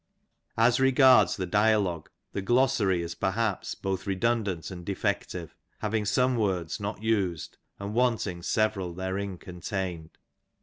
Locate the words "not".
6.79-7.03